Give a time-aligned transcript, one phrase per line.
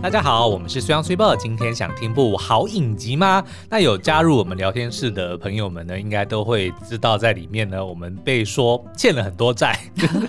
[0.00, 1.34] 大家好，我们是虽央虽报。
[1.34, 3.44] 今天想听部好影集吗？
[3.68, 9.76] 那有加入我们聊天室的朋友们呢，应该都会知道，在里面呢，我们被说欠了很多债，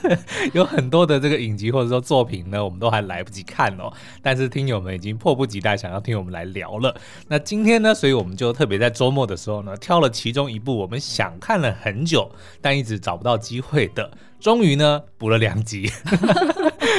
[0.53, 3.93] 有很多的这个影集或者说作品呢，我们都还来不及看哦。
[4.23, 6.93] 但是听友们已经迫不及待想要听我们来聊了。
[7.27, 12.29] 那今天呢，所以我们就特别在周末的时候呢，挑了其中一部我们想看了很久，
[12.59, 14.09] 但一直找不到机会的。
[14.39, 15.91] 终于呢，补了两集，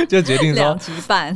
[0.08, 0.78] 就决定说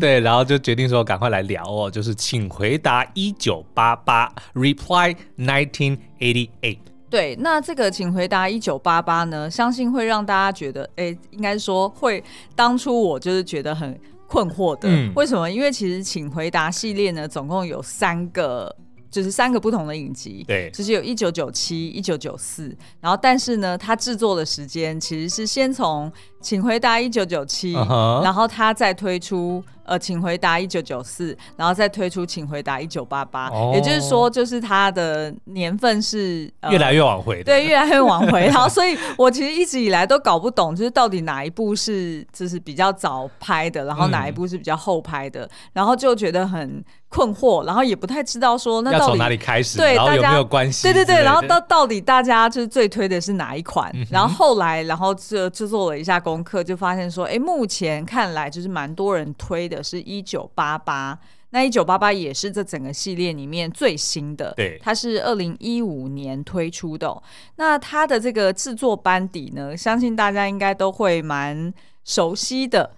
[0.01, 6.79] 对，然后就决定说赶快来聊哦，就是请回答一九八八，Reply nineteen eighty eight。
[7.11, 12.23] 对，那这个请回答一九八八呢，相信会让大家觉得，哎，应该说会，
[12.57, 15.51] 当初我就是觉得很困惑的，嗯、为什么？
[15.51, 18.75] 因为其实请回答系列呢，总共有三个。
[19.11, 26.13] 就是三个不同的影集，对，就是有一九九七、一九九四，然后但是呢，它制作的时间其实是先从。
[26.45, 38.45] 请回答一九九七，然后他再推出呃，请回答一九九四，然后再推出请回答一九八八，也就是说，就是他的年份是、呃、越来越往回的，对，越来越往回。
[38.53, 50.83] 然后，所以我其实一直以来都搞不懂，就是到底哪一部是就是比较早拍的，然后哪一部是比较后拍的，嗯、然后就觉得很困惑，然后也不太知道说那到底从哪里开始，对，然后有没有关系？
[50.85, 53.91] 对对对，然后到到底大家就是最推的是哪一款？
[53.93, 61.19] 嗯、然后后来，然后就制作了一下功课，就发现说，哎，目前看来就是蛮多人推的是一九八八，
[61.51, 67.23] 那一九八八也是这整个系列里面最新的，对，它是二零一五年推出的哦。
[67.57, 71.73] 那它的这个制作班底呢，相信大家应该都会蛮
[72.05, 72.91] 熟悉的。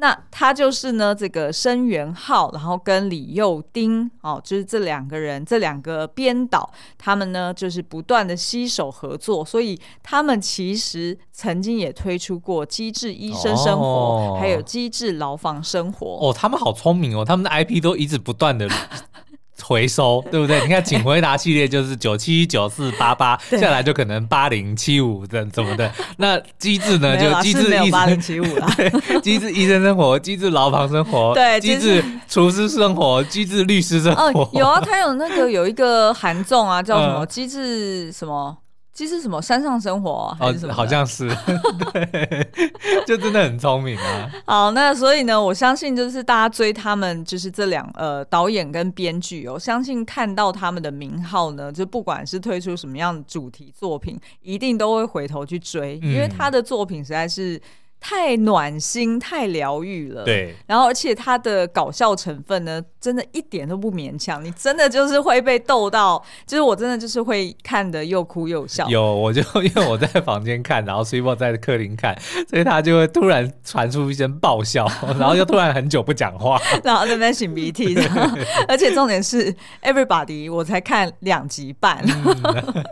[0.00, 16.06] 那他就是呢，这个申元浩，然后跟李幼丁，哦，就是这两个人，这两个编导，他们呢就是不断的携手合作，所以他们其实曾经也推出过《机智医生生活》哦，还有《机智牢房生活》。
[16.30, 18.66] 哦，他们好聪明哦，他们的 IP 都一直不断的。
[19.62, 20.60] 回收对不对？
[20.62, 25.90] 你看，请回答系列就是九七九四八八，下来就可能八零七五这怎么的？
[26.18, 27.16] 那机智呢？
[27.16, 28.66] 就机智医生八零七五啦，
[29.22, 34.48] 机制医生生活，机智牢房生活， 对，机智厨师生活，机智律师生活。
[34.52, 37.24] 有啊，他有那个有一个韩综啊，叫什么？
[37.30, 38.56] 机智什么？
[39.00, 40.76] 其实什么山上生活、啊、还是什么、哦？
[40.76, 41.26] 好像是，
[41.90, 42.50] 对，
[43.06, 44.30] 就真的很聪明啊。
[44.44, 57.58] 好，那所以呢，我相信就是大家追他们，就是这两呃导演跟编剧，我相信看到他们的名号呢，就不管是推出什么样的主题作品，一定都会回头去追，嗯、因为他的作品实在是。
[58.00, 60.24] 太暖心，太疗愈了。
[60.24, 64.42] 对，然后而且它的搞笑成分呢，真的一点都不勉强。
[64.42, 68.88] 你真的就是会被逗到，就是我真的就是会看的又哭又笑。
[68.88, 72.18] 有， 我就 因为我在房间看，然后 Super 在客厅看，
[72.48, 77.94] 所以他就会突然传出一声爆笑， 然后又突然很久不讲话，然后在那边擤鼻涕。
[78.66, 82.02] 而且重点是 Everybody，我才看两集半。
[82.06, 82.84] 嗯、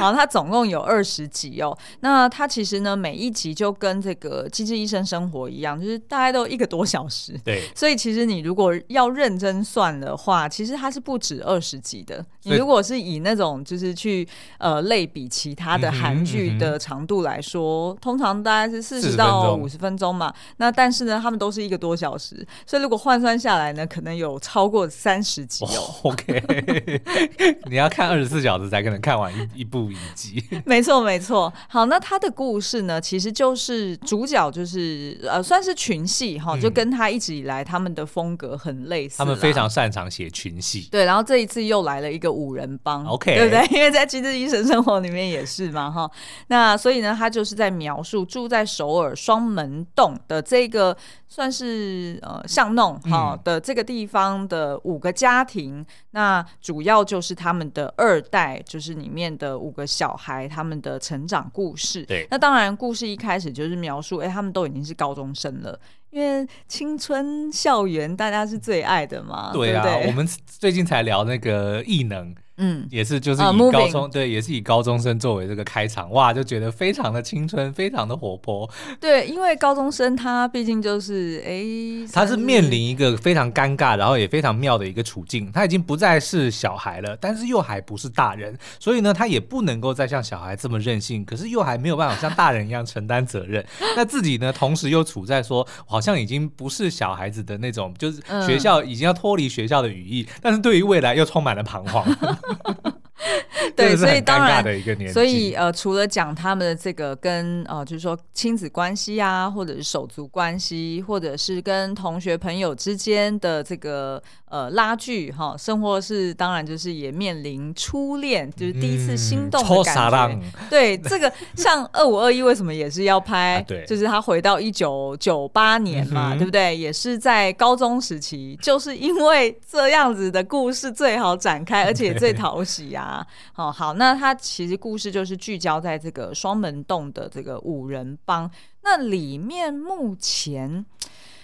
[0.00, 1.78] 好，它总共有二十集哦。
[2.00, 4.48] 那它其实呢，每一集就跟这个。
[4.56, 7.38] 机智医生生活一样，就是大概都一个多小时。
[7.44, 12.24] 对，所以其实你如果要认真算的话，其实它是不止二十集的。
[12.46, 14.26] 你如果是以那种就是去
[14.58, 20.32] 呃类比其他的韩剧的长度来说，嗯嗯、通常大概是四十到五十分钟嘛。
[20.58, 25.68] 那但是呢，他们都是一个多小时，所以如果换算下来呢，可能有超过三十集哦。
[26.02, 27.00] Oh, OK，
[27.68, 30.42] 你要看二十四小时才可能看完一一部影集。
[30.64, 31.52] 没错，没错。
[31.68, 34.36] 好，那他的故事呢，其实就是主角。
[34.52, 39.18] 就是呃，算是群戏哈，就跟他一直以来他们的风格很类似。
[39.18, 41.04] 他们非常擅长写群戏，对。
[41.04, 43.66] 然后这一次又来了一个五人帮，OK，对不对？
[43.76, 46.08] 因为在《机智医生生活》里面也是嘛哈。
[46.46, 55.80] 那所以呢，他就是在描述住在首尔双门洞的这个算是呃巷弄哈的这个地方的五个家庭。
[55.80, 62.04] 嗯、那主要就是他们的二代，就是里面的五个小孩他们的成长故事。
[62.04, 62.28] 对。
[62.30, 64.36] 那当然，故事一开始就是描述，哎。
[64.36, 65.80] 他们都已经是高中生了，
[66.10, 69.50] 因为青春校园大家是最爱的嘛。
[69.52, 72.34] 对啊，对对，我们最近才聊那个异能。
[72.58, 78.68] 嗯，也是，就是以高中、uh, 对，也是以高中生作为这个开场，哇，就觉得非常的青春，非常的活泼。
[78.98, 85.52] 对，因为高中生他毕竟就是，哎、欸，他是面临一个非常尴尬，然后也非常妙的一个处境。
[85.52, 93.62] 他已经不再是小孩了，但是又还不是大人，所以呢，他也不能够再像小孩这么任性，可是又还没有办法像大人一样承担责任。
[93.94, 102.06] 那自己呢，同时又处在说，好像已经不是小孩子的那种，就是学校已经要脱离学校的羽翼，嗯、但是对于未来又充满了彷徨。
[103.74, 104.62] 对，所以当然
[105.10, 120.26] 所以呃，除了讲他们的这个跟呃，就是说亲子关系啊，或者是手足关系，或者是跟同学朋友之间的这个呃拉锯哈，生活是当然就是也面临初恋，就是第一次心动的感觉。
[120.26, 123.56] 嗯、对，这个像二五二一为什么也是要拍？
[123.64, 126.76] 啊、对，就是他回到一九九八年嘛，嗯、对不对？
[126.76, 133.26] 也是在高中时期，就是因为这样子的故事最好展开，而且 最讨喜啊。
[133.54, 138.50] 哦，好，那他其实故事就是聚焦在这个双门洞的这个五人帮，
[138.82, 140.84] 那里面目前，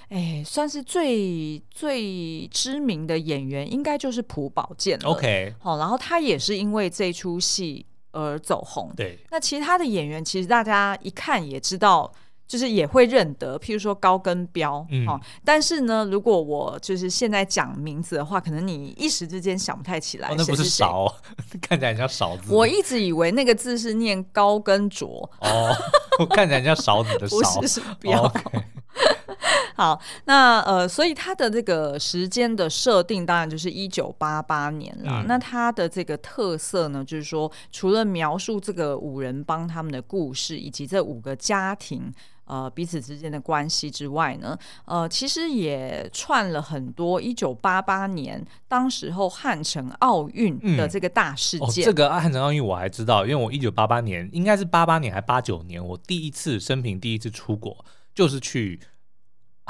[0.09, 5.09] 哎，算是最最知名的演员，应该就是朴宝剑了。
[5.09, 8.93] OK，好，然后他也是因为这出戏而走红。
[8.97, 12.12] 对，那其他的演员，其实大家一看也知道。
[12.52, 20.28] 就是也会认得，譬如说高跟标，嗯、哦，但是呢，如果我就是现在讲名字的话，可能你一时之间想不太起来。
[20.28, 21.10] 哦，那不是勺，
[21.62, 22.52] 看起来像勺子。
[22.52, 25.08] 我一直以为那个字是念高跟卓。
[25.40, 25.75] 哦，
[26.20, 27.38] 我看起来像勺子的勺。
[27.58, 28.22] 不是，是标。
[28.22, 28.62] 哦 okay、
[29.75, 35.22] 好，那呃，所以它的这个时间的设定，当然就是一九八八年了。
[35.22, 42.12] 嗯、那它的这个特色呢，就是说，除了描述这个五人帮他们的故事，以及这五个家庭。
[42.44, 51.67] 呃，彼此之间的关系之外呢，呃，其实也串了很多一九八八年当时候汉城奥运的这个大事件。
[51.67, 57.85] 嗯哦、这个汉城奥运我还知道，因为我一九八八年应该是八八年还八九年，我第一次生平第一次出国
[58.15, 58.81] 就是去。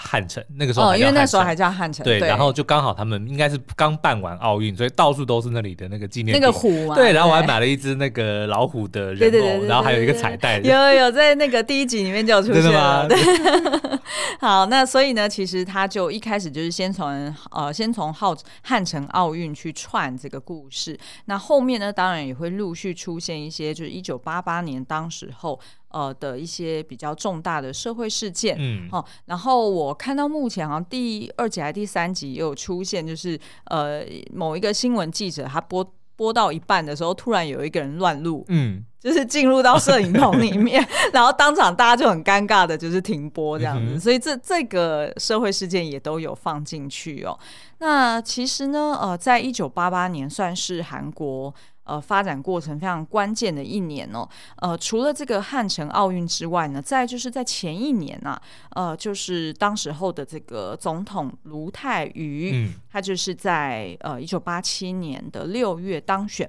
[0.04, 13.16] 汉城那个时候，哦，因为那时候还叫汉城，对，对，然后就刚好他们应该是刚办完奥运，所以到处都是那里的那个纪念那个虎啊，对，然后我还买了一只那个老虎的人偶，然后还有一个彩带，有有在那个第一集里面就有出现了，对。
[14.40, 25.60] 好，那所以呢，其实他就一开始就是先从呃，先从汉汉城奥运去串这个故事，那后面呢，当然也会陆续出现一些，就是一九八八年当时候。
[25.92, 34.02] 呃的一些比较重大的社会事件，嗯，哦，然后我看到目前好像第二集还是第三集也有出现，就是呃
[34.32, 35.86] 某一个新闻记者他播
[36.16, 47.38] 播到一半的时候，突然有一个人乱录，嗯，就是进入到摄影棚里 面，然后当场大家就很尴尬的，就是停播这样子，嗯、所以这这个社会事件也都有放进去哦。
[47.78, 51.52] 那其实呢，呃，在一九八八年算是韩国。
[51.84, 54.28] 呃，发展过程非常关键的一年哦。
[54.56, 58.42] 呃，除了这个汉城奥运之外呢，再就是在前一年呐、啊，
[58.90, 66.48] 呃，就是当时候的这个总统卢泰愚，嗯、他就是在呃一九八七年的六月当选，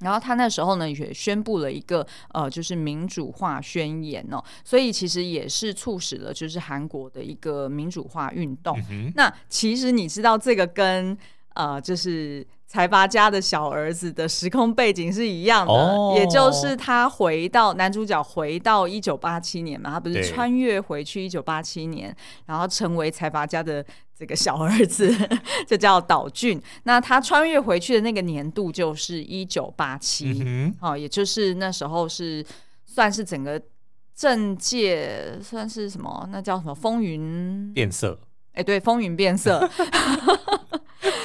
[0.00, 8.78] 然后他那时候呢也宣布了一个呃就是民主化宣言哦，所以其实也是促使了就是韩国的一个民主化运动。
[8.90, 11.16] 嗯、那其实你知道这个跟
[11.54, 12.46] 呃就是。
[12.72, 22.16] 财阀家的小儿子的时空背景是一样的，哦、也就是他回到男主角回到一九八七年嘛，他不是穿越回去一九八七年，
[22.46, 23.84] 然后成为财阀家的
[24.18, 25.14] 这个小儿子，
[25.68, 26.58] 就叫岛俊。
[26.84, 30.42] 那他穿越回去的那个年度就是一九八七，
[30.80, 32.42] 哦，也就是那时候是
[32.86, 33.60] 算是整个
[34.16, 36.26] 政界算是什么？
[36.32, 38.18] 那叫什么风云变色？
[38.52, 39.68] 哎、欸，对，风云变色。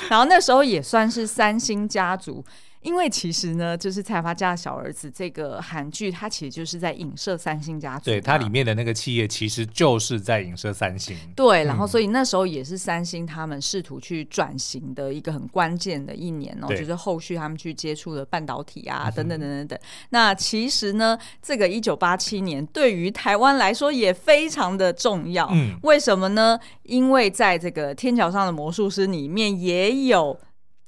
[0.09, 2.43] 然后那时候也算是三星家族。
[2.81, 8.05] 因为其实呢，就是财阀家的小儿子这个韩剧，它其实就是在影射三星家族。
[8.05, 11.17] 对，它里面的那个企业其实就是在影射三星。
[11.35, 19.79] 对，然后所以那时候也是三星他们试图去转型的一个很关键的一年哦，对就是后续他们去接触了半导体啊，等等等等等。
[20.09, 25.49] 那其实呢，这个一九八七年对于台湾来说也非常的重要。
[25.51, 26.57] 嗯，为什么呢？
[26.83, 30.39] 因为在这个天桥上的魔术师里面也有。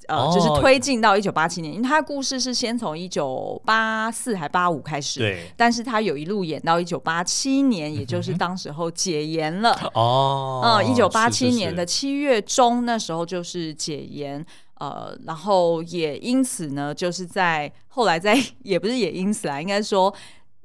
[0.09, 14.43] 呃，就是推进到一九八七年，因为他的故事是先从一九八四还八五开始，对，但是他有一路演到一九八七年，也就是当时候解严了哦，嗯，一九八七年的七月中，那时候就是解严，
[14.79, 20.13] 呃，然后也因此呢，就是在后来在也不是也因此啦，应该说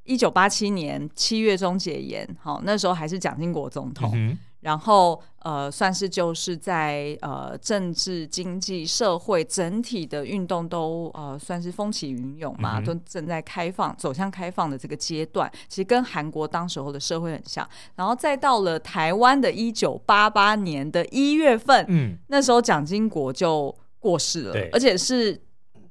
[0.05, 4.11] 一九八七年七月中解严，好，那时候还是蒋经国总统。
[4.15, 15.51] 嗯然后，呃，算是就是在呃政治、经济、社会整体的运动都呃算是风起云涌嘛，嗯、都正在开放、走向开放的这个阶段。
[15.69, 17.69] 其实跟韩国当时候的社会很像。
[17.95, 25.39] 然后再到了台湾的一九八八年的一月份，嗯，那时候蒋经国就过世了，对而且是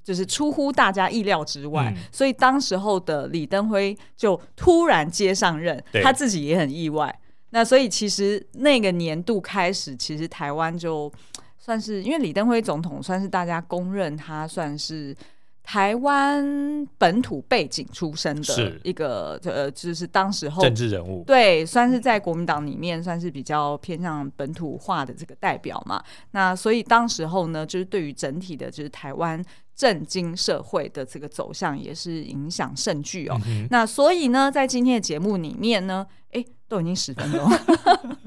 [0.04, 1.94] 就是出乎大家意料之外。
[1.96, 7.20] 嗯、所以当时候的李登辉就突然接上任，他自己也很意外。
[7.54, 11.12] 那所以其实那个年度开始，其实台湾就
[11.60, 15.16] 算是因为李登辉总统算是大家公认他算是
[15.62, 26.04] 台湾本土背景出身的一个呃，就是当时候政治人物，对，算是在国民党里面算是比较偏向本土化的这个代表嘛。
[26.32, 29.40] 那所以当时候呢，就是对于整体的，就是台湾
[29.76, 33.40] 政经社会的这个走向，也是影响甚巨哦。
[33.48, 37.50] 嗯、那所以呢，在今天的节目里面呢，哎，都已经十分钟，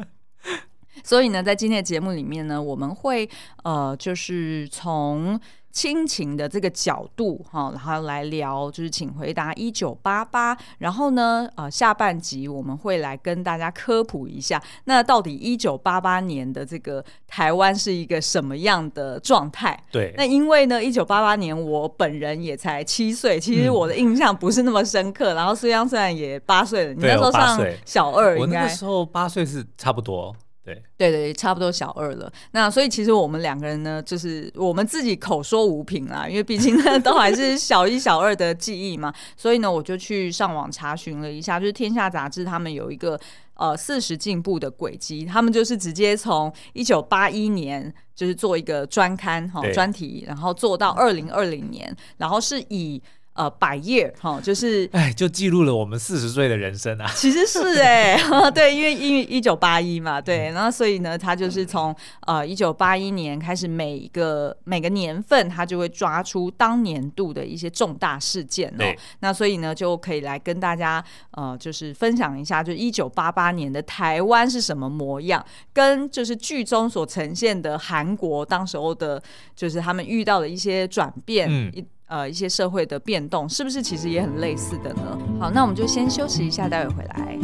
[1.04, 3.28] 所以呢，在今天的节目里面呢，我们会
[3.62, 5.40] 呃，就是从。
[5.76, 10.56] 亲情的这个角度哈，然后来聊，就是请回答一九八八。
[10.78, 19.78] 然后呢，呃，下半集我们会来跟大家科普一下，那到底一九八八年的这个台湾是一个什么样的状态？
[19.92, 20.14] 对。
[20.16, 25.34] 那因为呢，一九八八年我本人也才七岁，其实我的印象不是那么深刻。
[25.34, 30.34] 嗯、然后虽然虽然也八岁了，你那时候上小二，我那个时候八岁是差不多。
[30.98, 32.30] 对对对，差不多小二了。
[32.50, 39.14] 那所以其实我们两个人呢，就是我们自己口说无凭啦， 因为毕竟呢都还是小一、小二的记忆嘛。
[39.36, 43.18] 所以呢，我就去上网查询了一下，就是《天下杂志》他们有一个
[43.54, 53.02] 呃四十进步的轨迹，他们就是直接从一九八一年就是做一个专刊哈专题，然后做到二零二零年，然后是以。
[53.36, 57.06] 呃，百页哈，就是哎，就记录了我们四十岁的人生啊。
[57.14, 61.94] 其实是哎、欸， 对，因为因为一九八一嘛，对，然后所以呢，他就是从
[62.26, 68.78] 呃一九八一年开始，每一个每个年份，他就会抓出当年度的一些重大事件哦。
[68.78, 79.22] 对那所以呢，就可以来跟大家呃，就是分享一下，就一九八八年的台湾是什么模样，跟就是剧中所呈现的韩国当时候的，
[79.54, 81.46] 就是他们遇到的一些转变。
[81.50, 81.70] 嗯
[82.08, 85.18] 呃，一些社会的变动是不是其实也很类似的呢？
[85.40, 87.38] 好，那我们就先休息一下，待会回来。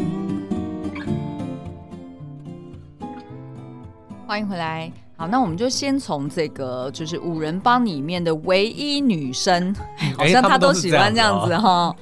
[4.25, 4.93] 欢迎回来。
[5.17, 9.75] 好，那我们就先从这个就是五人帮里面的唯一女生，
[10.17, 11.97] 好像她都喜欢这样子哈，哦、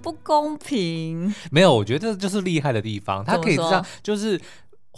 [0.00, 1.34] 不公平。
[1.50, 4.40] 没有，我觉得这就是厉害的地方，她可以这样，就是。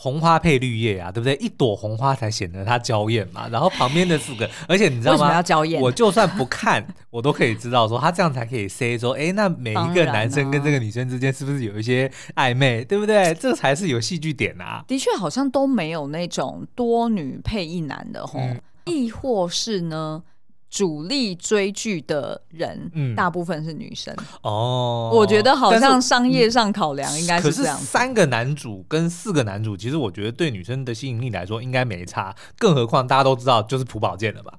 [0.00, 1.34] 红花配绿叶啊，对不对？
[1.36, 3.48] 一朵红花才显得它娇艳嘛。
[3.48, 5.34] 然后旁边的四个， 而且你知道吗？
[5.34, 5.82] 要娇艳？
[5.82, 13.34] 我就算不看，我都可以知道说他这样才可以 say 说，哎，那每一个男生跟这个女生之间是不是有一些暧昧，对不对？
[13.34, 14.84] 这才是有戏剧点啊。
[14.86, 20.22] 的确，好像都没有那种多女配一男的吼，嗯、亦或是呢？
[20.70, 25.10] 主力追剧的人，嗯，大部分是女生哦。
[25.14, 27.76] 我觉得好像商业上考量应该是这样。
[27.78, 32.34] 三个男主跟四个男主，其实我觉得对女生的吸引力来说应该没差。
[32.58, 34.52] 更何况大家都知道就是朴宝剑了吧？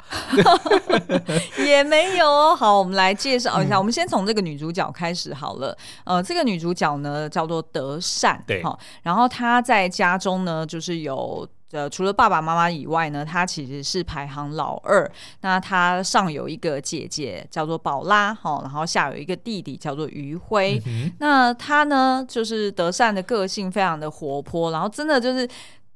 [1.64, 2.56] 也没有。
[2.56, 3.76] 好，我们来介绍一下。
[3.76, 5.78] 嗯、我们先从这个女主角开始好了。
[6.06, 8.80] 呃，这个女主角呢叫做德善，对，好。
[9.04, 11.48] 然后她在家中呢，就是有。
[11.72, 15.10] 呃，除了爸爸妈妈以外呢，他其实是排行老二。
[15.42, 20.82] 那他上有一个姐姐叫做宝拉，哈，然后下有一个弟弟叫做余辉。
[20.86, 25.48] 嗯、那他呢，就是德善的个性非常的活泼，然后真的就是。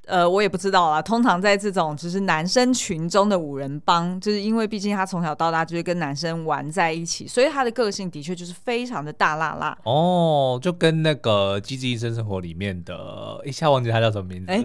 [0.05, 1.01] 呃，我也不知道啦。
[1.01, 9.77] 通常在这种就是男生群中的五人帮，就是因为毕竟他从小到大就是跟男生玩在一起，所以他的个性的确就是非常的大辣辣。
[9.83, 14.51] 哦，就跟那个《机智医生生活》里面的一下忘记他叫什么名字。
[14.51, 14.63] 欸、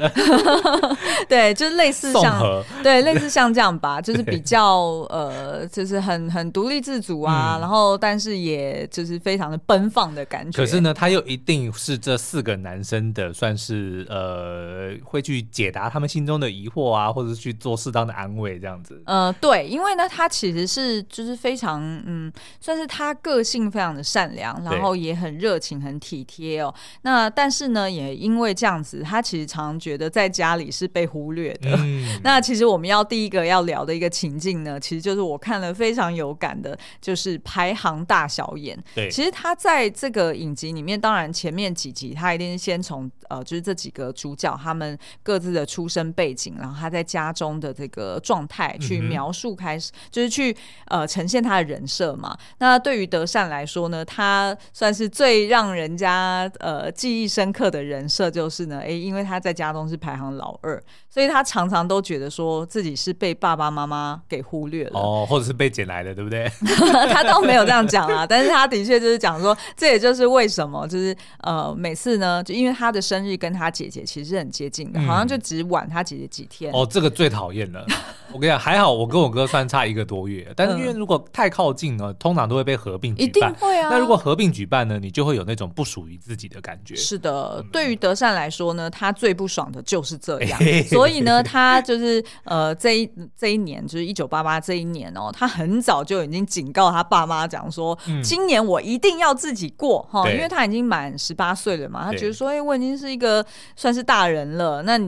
[1.28, 10.56] 对，就是类似像，对，类似像这样吧， 就是比较呃，就是很很独立自主啊，嗯、然后但是也就是非常的奔放的感觉。
[10.60, 15.22] 可是呢，他又一定是这四个男生的算是呃会。
[15.28, 19.02] 去解答他们心中的疑惑啊，或者是去做适当的安慰，这样子。
[19.04, 26.74] 呃，对，因为呢，他其实是就是非常嗯，算是他个性非常的善良，然后也很热情、很体贴哦。
[27.02, 31.76] 那但是呢，也因为这样子，他其实常常觉得在家里是被忽略的。
[31.76, 38.82] 嗯、 那其实我们要第一个要聊的一个情境呢，其实就是我看了非常有感的，就是排行大小眼。
[38.94, 44.98] 对，其实他在这个影集里面，当然前面几集他一定是先从呃，就是这几个主角他们。
[45.22, 50.56] 各自的出生背景，然后他在家中的这个状态去描述，开始、嗯、就是去
[50.86, 52.36] 呃呈现他的人设嘛。
[52.58, 60.82] 那对于德善来说呢，他算是最让人家呃记忆深刻的人设，就是呢，哎，因为他在家中是排行老二，
[61.18, 66.48] 所以他常常都觉得说自己是被爸爸妈妈给忽略了，哦，或者是被捡来的，对不对？
[67.10, 75.00] 他倒没有这样讲啊，但是他的确就是讲说，这也就是为什么，就是呃每次呢，就因为他的生日跟他姐姐其实是很接近的。
[75.00, 77.84] 好像就只晚他姐姐几天哦，这个最讨厌了。
[78.32, 83.28] 我跟你讲，还好我跟我哥算差一个多月，但是因为如果太靠近呢，通常都会被合并举办。
[83.28, 83.88] 一定会啊。
[83.90, 86.94] 那如果合并举办呢，你就会有那种不属于自己的感觉。
[86.94, 103.44] 是的，对于德善来说呢，他最不爽的就是这样，所以呢， 他就是呃，这一这一年就是一九八八这一年哦，他很早就已经警告他爸妈讲说，今年我一定要自己过哈，因为他已经满十八岁了嘛，他觉得说，哎，我已经是一个
[103.76, 104.98] 算是大人了，那。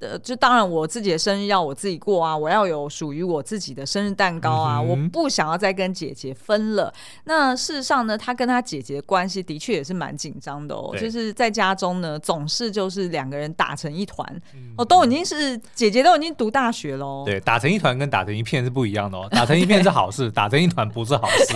[0.00, 6.94] 呃，就当然我自己的生日要我自己过啊，我要有属于我自己的生日蛋糕啊，嗯、我不想要再跟姐姐分了。
[7.24, 14.24] 那事实上呢，他跟他姐姐的关系的确也是蛮紧张的哦，就是在家中呢，总是就是两个人打成一团。
[14.54, 17.24] 嗯、哦，都已经是姐姐都已经读大学喽。
[17.26, 21.54] 对，打成一团跟打成一片是不一样的哦， 打成一片是好事，打成一团不是好事。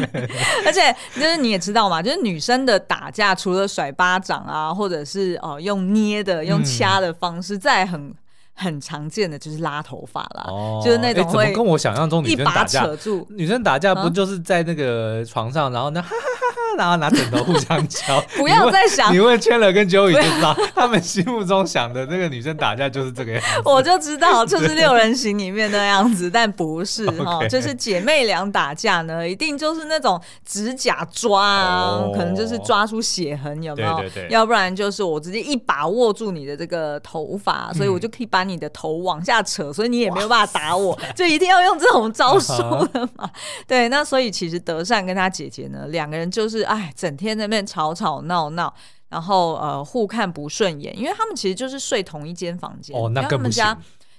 [0.64, 7.56] 而且就是你也知道嘛，就是女生的打架，除了甩巴掌啊，或者是哦、呃、用捏的、用掐的方式。
[7.56, 8.14] 嗯在很
[8.58, 18.20] 很常见的就是拉头发啦，哦、就是那种会、跟我想象中女生打架，扯住女生打架不就是在那个床上，然后呢哈哈哈哈，然后拿枕头互相 敲。
[18.36, 23.62] 不要再想，你问 Chandler 跟 Joey 就知道，他们心目中想的那个女生打架就是这个样子。
[23.64, 33.96] 我就知道，就是六人行里面那样子，但不是 哈，就是姐妹俩打架呢，一定就是那种指甲抓啊，哦、可能就是抓出血痕，有没有？
[33.98, 42.52] 对对对，要不然就是我直接一把握住你的这个头发，所以我就可以把你的头往下扯，所以你也没有办法打我，就一定要用这种招数
[42.86, 43.26] 的嘛。
[43.26, 43.30] Uh.
[43.68, 48.72] 对，那所以其实德善跟他姐姐呢，两个人就是哎，整天在那边吵吵闹闹，
[49.08, 52.96] 然后呃互看不顺眼，因为他们其实就是睡同一间房间。
[52.96, 53.62] 哦，那更不行。
[53.62, 53.78] 他们家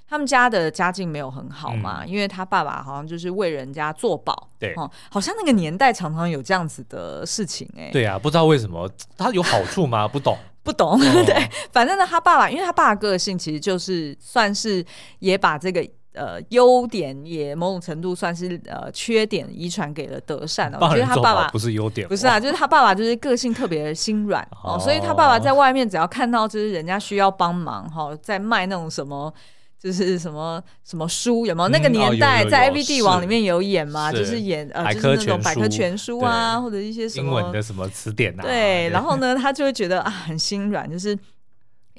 [0.09, 7.89] 他们家的家境没有很好嘛，嗯、因为他爸爸好像就是为人家做保，对，哦，好像那个年代常常有这样子的事情哎。
[7.91, 10.07] 对啊，不知道为什么他有好处吗？
[10.07, 10.35] 不懂。
[10.63, 11.35] 不懂，哦、 对，
[11.71, 14.85] 反正呢，他爸爸，因为他爸爸个性其实就是算是
[15.19, 20.71] 也把这个呃优点也某种程度算是呃缺点遗传给了德善。
[20.79, 29.33] 我觉得他爸爸不是优点，不是啊，就是他爸爸就是个性特别心软哦，哦，所以他爸爸在外面只要看到就是人家需要帮忙哈、哦，在卖那种什么。
[29.81, 31.69] 就是什么什么书有没有？
[31.69, 34.11] 那个年代在 A V 帝王里面有演吗？
[34.11, 38.43] 就是演呃，就是那种百科全书啊，或者一些什么英文的什么词典啊。
[38.43, 41.17] 对，然后呢，他就会觉得啊，很心软，就是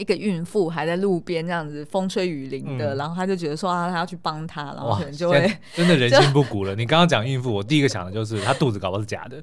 [0.00, 6.74] 一个孕妇还在路边这样子风吹雨淋的，然后他就觉得说啊，他要去帮她，然后可能就会真的人心不古了。
[6.74, 9.42] 你刚刚讲孕妇，我第一个想的就是她肚子搞不好是假的。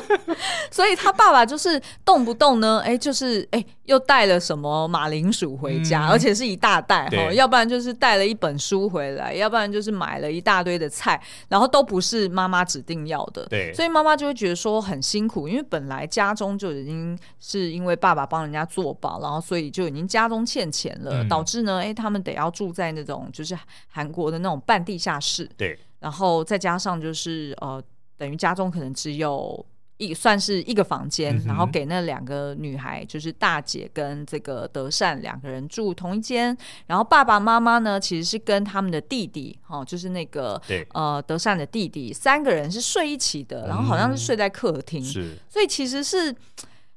[0.70, 3.64] 所以他爸爸就是动不动呢，哎，就是哎。
[3.84, 23.58] 又带了什么马铃薯回家，嗯、而且是一大袋哈，对要不然就是带了一本书回来，要不然就是买了一大堆的菜，然后都不是妈妈指定要的，对，所以妈妈就会觉得说很辛苦，因为本来家中就已经是因为爸爸帮人家做保，然后所以就已经家中欠钱了，嗯、导致呢，哎，他们得要住在那种就是
[23.88, 27.82] 韩国的那种半地下室，对，然后再加上就是呃，
[28.16, 29.66] 等于家中可能只有。
[29.96, 36.54] 一算是一个房间，嗯、然后给那两个女孩，就是大姐跟这个德善两个人住同一间，
[36.88, 40.84] 然后爸爸妈妈呢，其实是跟他们的弟弟，哦，就是那个对。
[40.94, 46.34] 呃德善的弟弟，三个人是睡一起的，然后好像是睡在客厅，嗯、是，所以其实是。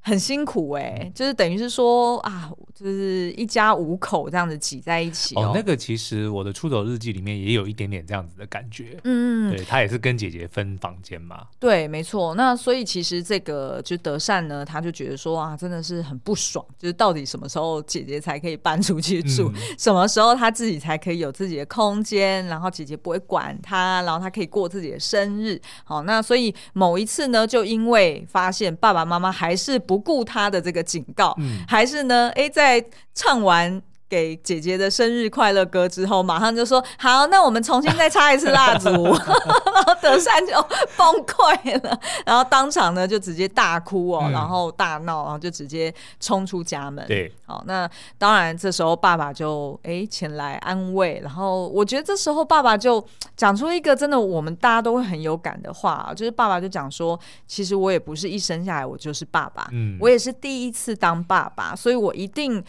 [0.08, 5.48] 很辛苦哎、欸，就是等于是说啊，就是一家五口这样子挤在一起哦。
[5.48, 8.98] 哦，那个其实我的出走日记里面也有一点点这样子的感觉。
[9.04, 11.48] 嗯，对，他也是跟姐姐分房间嘛。
[11.60, 12.34] 对，没错。
[12.36, 25.62] 那所以其实这个就德善呢，他就觉得说啊，真的是很不爽，就是到底什么时候姐姐才可以搬出去住，嗯、什么时候他自己才可以有自己的空间，然后姐姐不会管他，然后他可以过自己的生日。
[25.84, 29.97] 好，那所以某一次呢，就因为发现爸爸妈妈还是不。
[29.98, 32.30] 不顾他的这个警告，嗯、还是呢？
[32.36, 40.54] 哎，在唱完给姐姐的生日快乐歌之后，马上就说好，那我们重新再插一次蜡烛， 然后德善就
[40.96, 47.06] 崩溃了，然后当场呢就直接大哭哦，嗯、然后大闹，然后就直接冲出家门。
[47.08, 62.64] 对，好，那当然这时候爸爸就哎前来安慰，然后我觉得这时候爸爸就讲出一个真的我们大家都会很有感的话，就是爸爸就讲说，其实我也不是一生下来我就是爸爸，嗯，我也是第一次当爸爸，所以我一定。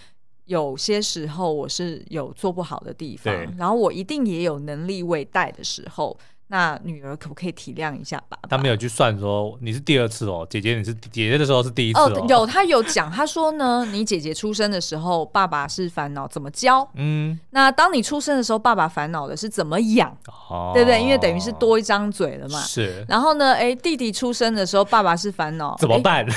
[0.48, 6.18] 有些时候我是有做不好的地方，然后我一定也有能力未带的时候，
[6.50, 8.48] 那女儿可不可以体谅一下爸爸？
[8.48, 12.10] 他没有去算说你是第二次哦，姐姐你是姐姐的时候是第一次哦。
[12.14, 20.10] 哦有他有讲，他说呢，你姐姐出生的时候，爸爸是烦恼怎么教，嗯，那当你出生的时候，爸爸烦恼的是怎么养，
[20.48, 20.98] 哦，对不对？
[21.02, 22.58] 因为等于是多一张嘴了嘛。
[22.60, 23.04] 是。
[23.06, 26.24] 然后呢，哎，弟弟出生的时候，爸爸是烦恼怎么办？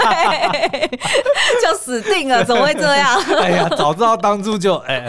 [0.00, 0.98] 对，
[1.62, 3.22] 就死定了，怎么会这样？
[3.38, 5.06] 哎呀，早知道当初就哎。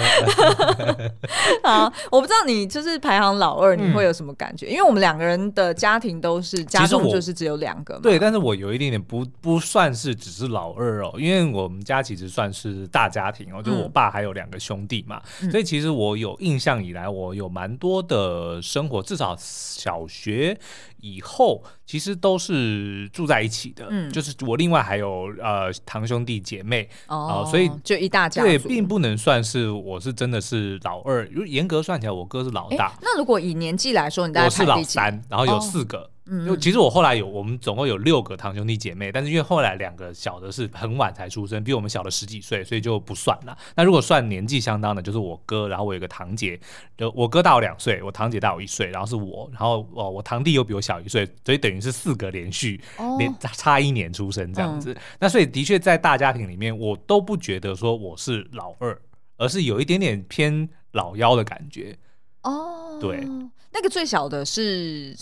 [1.63, 4.02] 好，我不知道你就是排行老二，你会。
[4.03, 4.67] 会有什么感觉？
[4.67, 8.01] 因为我们两个人的家庭都是家中就是只有两个嘛。
[8.03, 20.57] 对，但是我有一点点不不算是只是老二哦，因为我们家其实算是大家庭哦，就我爸还有两个兄弟嘛，嗯、所以其实我有印象以来，我有蛮多的生活，至少小学
[21.03, 23.87] 以后其实都是住在一起的。
[23.89, 32.93] 嗯，就是我另外还有呃堂兄弟姐妹哦、呃，所以就一大家对，并不能算是我是真的是老二，如果严格算起来，我哥是老大。
[33.01, 35.99] 那如果以年纪来说，你大概我是老三，然后有四个。
[35.99, 43.57] 哦嗯，就其实我后来有，我们总共有六个堂兄弟姐妹，但是因为后来两个小的是很晚才出生，比我们小了十几岁，所以就不算了。
[43.75, 46.57] 那如果算年纪相当的，就是我哥，然后我有个堂姐，
[46.97, 52.79] 就我哥大我两岁，我堂姐大我一岁，然后是我，然后哦，我堂弟又比我小一岁，所以等于是四个连续
[53.19, 54.95] 连差一年出生这样子。
[55.19, 58.97] 那所以的确在大家庭里面，我都不觉得说我是老二，
[59.35, 61.97] 而是有一点点偏老幺的感觉。
[62.43, 63.27] 哦，对，
[63.73, 65.13] 那个最小的是。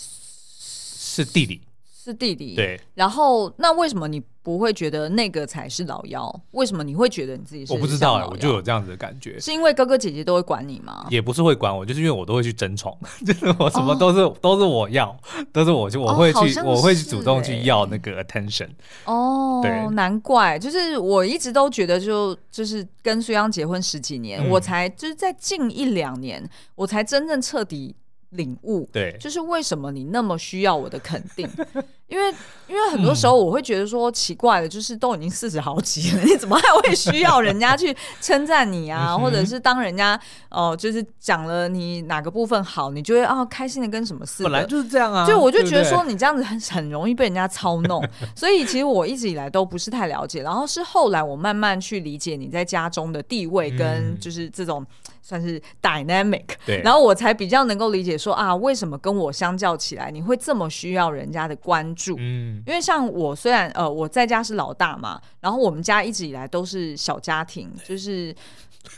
[1.14, 1.60] 是弟弟，
[1.94, 2.54] 是弟弟。
[2.54, 6.42] 对，然后那为什么你不会觉得那个才是老幺？
[6.52, 7.72] 为什么你会觉得你自己是？
[7.74, 9.38] 我不知道哎，我就有这样子的感觉。
[9.38, 11.06] 是因为哥哥姐姐都会管你吗？
[11.10, 12.96] 也不是会管我，就是因为我都会去争宠，
[13.26, 15.14] 就是我什么都是、哦、都是我要，
[15.52, 18.70] 都是我就我会去、哦、我会去主动去要那个 attention。
[19.04, 26.42] 哦，对，难怪，就是我一直都觉得就就是跟苏央结婚十几年，嗯、我才就是在近一两年，
[26.74, 27.94] 我才真正彻底。
[28.32, 31.48] 领悟，对，就是为什么你那么需要我的肯定？
[32.08, 32.26] 因为，
[32.68, 39.16] 因为很多时候我会觉得说奇怪的，就是都已经四十好几了，你怎么还会需要人家去称赞你啊？
[39.16, 40.14] 或者是当人家
[40.50, 44.50] 哦、呃，就是讲了你哪个部分好，你就会啊开心的跟什么似的。
[44.50, 54.84] 本来就是这样啊，就我就觉得说你这样子很很容易被人家操弄， 所以其实我一直以来都不是太了解，然后是后来我慢慢去理解你在家中的地位跟就是这种。
[55.22, 62.16] 算是 dynamic，对，然后我才比较能够理解说啊，为什么跟我相较起来，你会这么需要人家的关注？
[62.18, 68.34] 嗯，因为像我虽然呃我在家是老大嘛，然后我们家一直以来都是小家庭，就是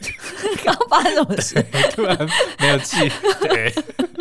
[0.65, 1.63] 刚发生什么事？
[1.93, 2.19] 突然
[2.59, 3.07] 没有气。
[3.41, 3.71] 对，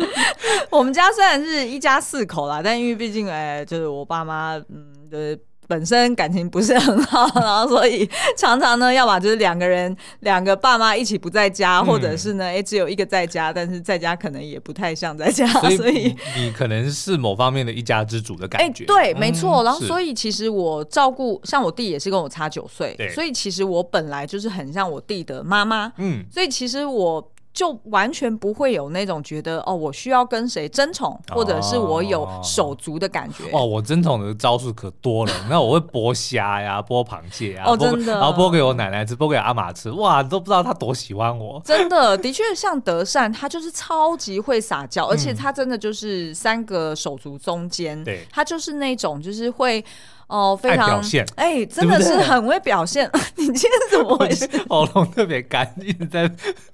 [0.70, 5.40] 我们家虽然是一家四口啦，但因为毕竟哎、欸，就是我爸妈，嗯，就是。
[5.66, 15.46] 本身感情不是很好，然后所以常常呢，要么就是两个人，两个爸妈一起不在家，嗯、或者是呢，哎，只有一个在家，但是在家可能也不太像在家，
[15.76, 18.84] 所以，你可能是某方面的一家之主的感觉。
[18.84, 19.62] 哎，对，没错。
[19.62, 27.30] 嗯、然后所以其实我照顾，像我弟也是跟我差九岁，所以其实我本来就是很像我弟的妈妈，嗯，所以其实我。
[27.54, 33.44] 就完全不会有那种觉得哦，我需要跟谁争宠，或者是我有手足的感觉。
[33.52, 41.62] 哦，我争宠的招数可多了， 那我会剥虾呀，剥螃蟹啊，哦，真的，然后剥给我奶奶吃，剥给阿嬷吃，哇，都不知道她多喜欢我。
[41.64, 49.84] 真的，的确像德善，他就是超级会撒娇，而且他真的就是三个手足中间，对，他就是那种就是会。
[50.26, 51.00] 哦，非常
[51.36, 53.08] 哎、欸，真的是很会表现。
[53.10, 54.48] 对对，你今天怎么回事？
[54.68, 56.26] 喉咙特别干，一直在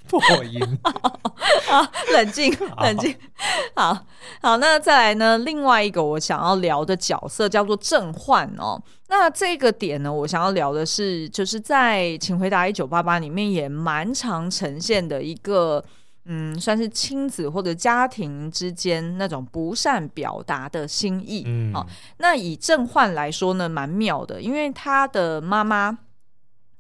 [0.06, 0.60] 破音。
[1.66, 3.14] 好，冷静，冷静。
[3.74, 4.06] 好
[4.40, 5.38] 好，那再来呢？
[5.38, 8.80] 另外一个我想要聊的角色叫做郑焕哦。
[9.08, 15.84] 那这个点呢，我想要聊的是，就是在《请回答一九八八》里面也蛮常呈现的一个。
[16.32, 21.42] 嗯，算是亲子或者家庭之间那种不善表达的心意。
[21.44, 21.84] 嗯，好，
[22.18, 25.98] 那以郑焕来说呢，蛮妙的，因为他的妈妈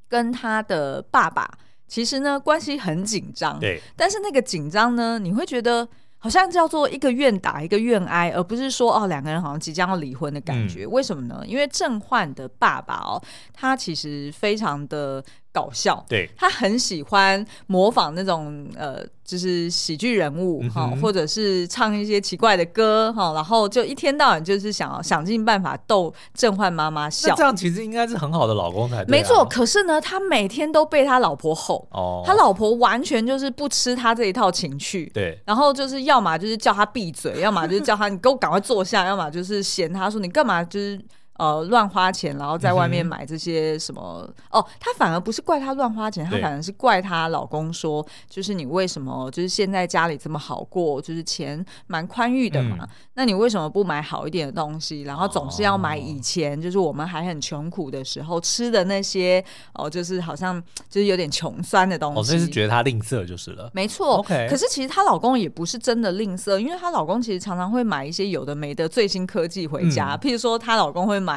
[0.08, 1.50] 跟他的爸爸
[1.88, 3.58] 其实呢关系很紧张。
[3.58, 10.84] 对，但是那个紧张呢，你会觉得好像叫做一个愿打一个愿挨，而不是说哦两个人好像即将要离婚的感觉。
[10.84, 11.42] 嗯，为什么呢？
[11.44, 13.20] 因为郑焕的爸爸哦，
[13.52, 15.24] 他其实非常的。
[15.52, 27.34] 搞笑，对，他很喜欢模仿那种呃，就是喜剧人物哈，嗯、或者是唱一些奇怪的歌哈，然后就一天到晚就是想要想尽办法逗郑焕妈妈笑。
[27.34, 29.06] 这样其实应该是很好的老公才对、啊。
[29.08, 41.00] 没错，可是呢，他每天都被他老婆吼，哦，他老婆完全就是不吃他这一套情趣，对，然后就是要么就是叫他闭嘴，要么就是叫他你给我赶快坐下，要么就是嫌他说你干嘛就是。
[41.40, 71.29] 呃乱花钱，然后在外面买这些什么、嗯、哦，她反而不是怪她乱花钱，她反而是怪她老公说，就是你为什么就是现在家里这么好过，就是钱蛮宽裕的嘛、嗯，那你为什么不买好一点的东西，然后总是要买以前、哦、就是我们还很穷苦的时候吃的那些哦，就是好像就是有点穷酸的东西，我、哦、所以是觉得她吝啬就是了，没错，OK，可是其实她老公也不是真的吝啬，因为她老公其实常常会买一些有的没的最新科技回家，嗯、譬如说她老公会买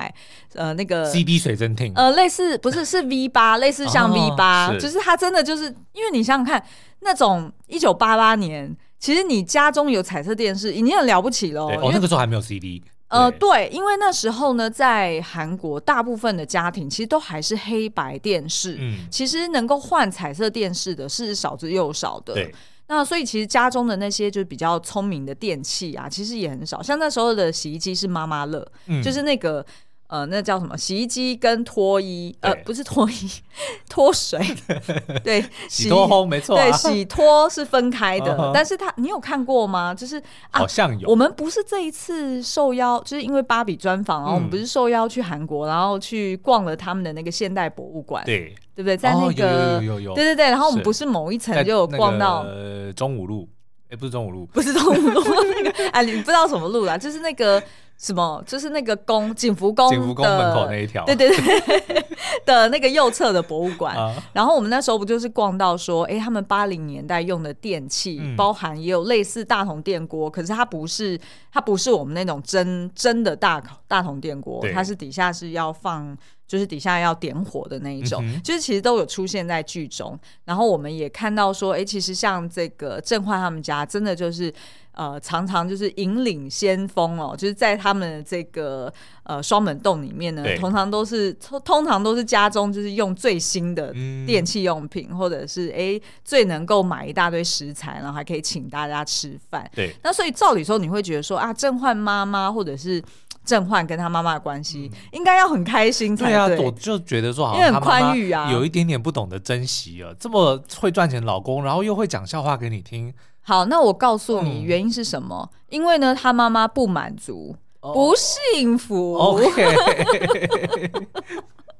[0.53, 6.63] 呃那个 CD 水蒸听，呃类似不是是 V 八，类似像 V 八、哦，就是它真的就是因为你想想看，
[7.01, 22.53] 那种一九八八年，其实你家中有彩色电视已经很了不起了，哦那个时候还没有 CD，呃对，因为那时候呢在韩国大部分的家庭其实都还是黑白电视，嗯，其实能够换彩色电视的是少之又少的，对。
[22.95, 26.81] 那所以其实家中的那些就是比较聪明的电器啊，其实也很少。
[26.81, 29.65] 像那时候的洗衣机是妈妈乐，嗯，就是那个
[30.13, 30.77] 呃，那叫什么？
[30.77, 33.27] 洗衣机跟脱衣，呃，不是脱衣，
[33.89, 34.39] 脱水，
[35.25, 38.37] 对，洗脱烘没错，对，洗脱是分开的。
[38.37, 38.51] Uh.
[38.53, 39.91] 但是他，你有看过吗？
[39.91, 40.19] 就是、
[40.51, 41.09] 啊、好像有。
[41.09, 48.53] 我们不是这一次受邀，就是因为芭比专访，然后我们不是受邀去韩国，然后去逛了他们的那个现代博物馆，对。
[48.75, 48.97] 对不对？
[48.97, 53.47] 在那个、哦、有有有有对对对，然后我们不是某一层就有逛到呃中五路，
[53.87, 55.21] 哎，不是中五路，不是中五路
[55.61, 57.61] 那个哎，你不知道什么路啦，就是那个
[58.03, 62.05] 什么，就是那个宫景福宫，景福宫门口那一条，对对对
[62.45, 64.13] 的那个右侧的博物馆、啊。
[64.33, 71.17] 然后我们那时候不就是逛到说，哎，他们八零年代用的电器，嗯、包含也有类似大同电锅，可是它不是
[71.53, 76.17] 它不是我们那种真真的大大同电锅，它是底下是要放。
[76.53, 80.15] 就是底下要点火的那一种，嗯、就是其实都有出现在剧中。
[80.45, 84.53] 然后我们也看到说，哎、欸，其实像这个正焕他们家，真的就是
[84.91, 93.91] 呃，常常就是引领先锋哦，就是在他们的这个呃双门洞里面呢，通常都是通通常都是家中就是用最新的
[94.27, 99.67] 电器用品，嗯、或者是哎、欸、最能够买一大堆食材，然后还可以请大家吃饭。
[99.73, 103.03] 对，那所以照理说，你会觉得说啊，正焕妈妈或者是。
[103.43, 106.55] 正焕跟他妈妈的关系、嗯、应该要很开心才对。
[106.55, 108.15] 对啊，我就觉得说好像他妈妈
[108.51, 113.13] 有一点点不懂得珍惜啊，这么会赚钱老公，然后又会讲笑话给你听。
[113.41, 115.49] 好，那我告诉你原因是什么？
[115.51, 119.15] 嗯、因为呢，他妈妈不满足、哦，不幸福。
[119.15, 119.75] OK，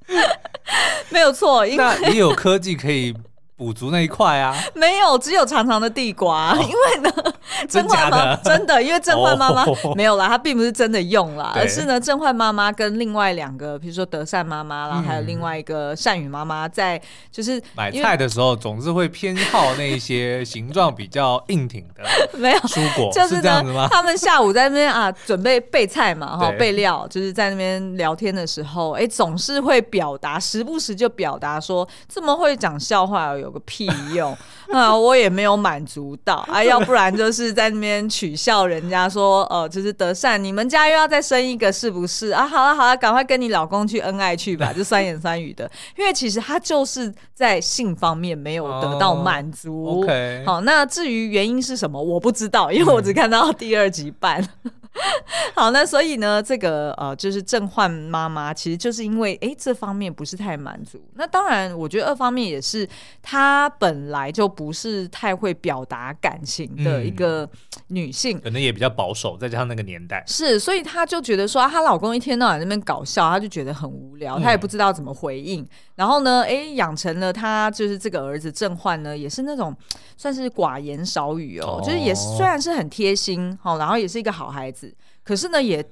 [1.10, 3.16] 没有错，因为那你有科技可以。
[3.64, 6.52] 补足那一块啊， 没有，只有长长的地瓜。
[6.54, 7.34] 哦、 因为呢，
[7.70, 22.04] 正焕妈真的，因为正焕妈妈没有啦，她并不是真的用啦，而是呢，正焕妈妈跟另外两个，比如说德善妈妈，然后还有另外一个善宇妈妈，在就是买菜的时候，总是会偏好那些形状比较硬挺的，
[22.38, 23.88] 没有蔬果，就是这样子吗？
[23.90, 34.36] 他们下午在那边啊，准备备菜嘛，哈，备料，就是在那边聊天的时候，哎、欸，总是会表达，时不时就表达说，这么会讲笑话有个屁用
[34.72, 34.94] 啊！
[34.94, 42.46] 我也没有满足到啊，要不然就是在那边取笑人家说，哦、呃，就是德善，你们家又要再生一个是不是啊？
[42.46, 45.70] 好了好了，赶快跟你老公去恩爱去吧，就三言三语的。
[45.98, 49.86] 因为其实他就是在性方面没有得到满足。
[49.86, 54.42] Oh, OK，好，那至于原因是什么，我不知道，因为我只看到第二集半。
[54.64, 54.72] 嗯
[55.56, 61.02] 好，那所以呢，这个呃，就是正焕妈妈，其实就是因为哎，这方面不是太满足。
[61.16, 62.88] 那当然，我觉得二方面也是
[63.22, 67.50] 她本来就不是太会表达感情的一个
[67.88, 75.62] 女性，嗯，可能也比较保守，再加上那个年代是，所以她就觉得说，她老公一天到晚在那边搞笑，她就觉得很无聊，她也不知道怎么回应。
[75.64, 79.76] 嗯、然后呢，哎，养成了他就是这个儿子正焕呢，也是那种
[80.18, 84.94] 算是寡言少语哦，哦就是也虽然是很贴心，好，然后也是一个好孩子。
[85.24, 85.84] 可是呢，也。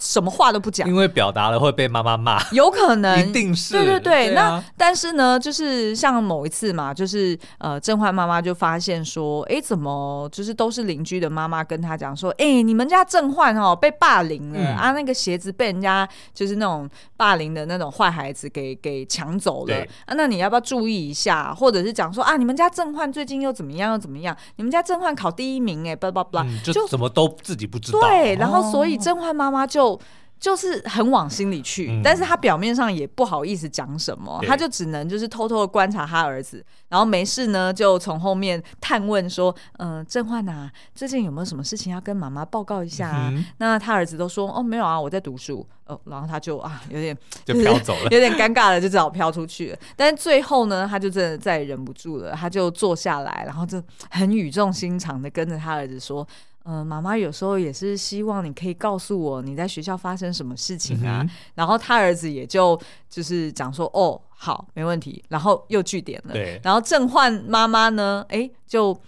[0.00, 4.30] 什么话都不讲，因为表达了会被妈妈骂，有可能，一定是，对对对。
[4.30, 21.54] 那但是呢，就是像某一次嘛，就是呃，正焕妈妈就发现说，哎，怎么就是都是邻居的妈妈跟他讲说，哎，你们家正焕哦被霸凌了、嗯、啊，那个鞋子被人家就是那种霸凌的那种坏孩子给给抢走了啊，那你要不要注意一下？
[21.54, 24.34] 或者是讲说啊，你们家正焕最近又怎么样又怎么样？
[24.56, 28.00] 你们家正焕考第一名哎，巴拉巴拉，就怎么都自己不知道。
[28.00, 29.89] 对，然后所以正焕妈妈就。
[30.38, 43.28] 就是很往心里去，嗯，但是他表面上也不好意思讲什么，他就只能就是偷偷的观察他儿子，然后没事呢就从后面探问说，嗯、呃，正焕啊，最近有没有什么事情要跟妈妈报告一下啊？
[43.30, 45.66] 嗯、那他儿子都说，哦，没有啊，我在读书。
[45.84, 49.78] 哦，然后他就啊，有点就飘走了， 有点尴尬了，就只好飘出去了。
[49.96, 56.26] 但是最后呢，他就真的再也忍不住了，他就坐下来，然后就很语重心长的跟着他儿子说。
[56.64, 61.20] 嗯，妈妈有时候也是希望你可以告诉我你在学校发生什么事情啊。
[61.22, 65.22] 嗯、然后他儿子也就就是讲说，哦，好，没问题。
[65.28, 66.32] 然后又据点了。
[66.32, 66.60] 对。
[66.62, 68.98] 然后正焕妈妈呢，哎，就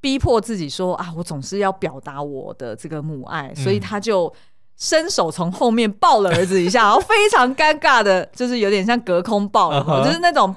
[0.00, 4.32] 逼迫自己说啊，我总是要表达我的这个母爱，嗯、所以他就
[4.76, 10.54] 伸手从后面抱了儿子一下，然后非常尴尬的，就是有点像隔空抱了， 就是那种。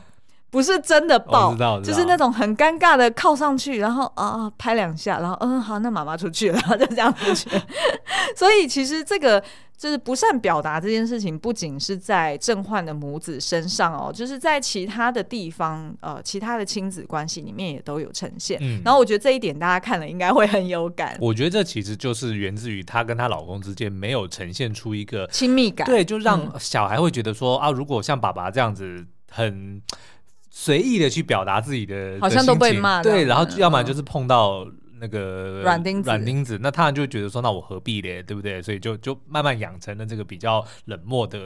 [0.51, 7.49] 不是真的抱，就是那种很尴尬的靠上去，然后啊拍两下，然后嗯好，那妈妈出去了，然后就这样出去。
[8.35, 9.43] 所以其实这个
[9.77, 18.57] 就是不善表达这件事情，不仅是在正焕的母子身上哦，就是在其他的地方，呃，其他的亲子关系里面也都有呈现。
[18.61, 21.15] 嗯，然后我觉得这一点大家看了应该会很有感。
[21.21, 29.81] 我觉得这其实就是源自于她跟她老公之间没有呈现出一个亲密感，对，就让小孩会觉得说、嗯、啊，如果像爸爸这样子很。
[30.61, 33.01] 随意的去表达自己的，好像都被骂。
[33.01, 34.67] 对，然后要么就是碰到。
[34.99, 38.61] 那个软钉子，软钉子，那他就觉得说，那我何必嘞，对不对？
[38.61, 41.39] 所以就就慢慢养成了这个比较冷漠的